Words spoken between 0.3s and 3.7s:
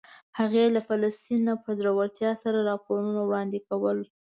هغې له فلسطین نه په زړورتیا سره راپورونه وړاندې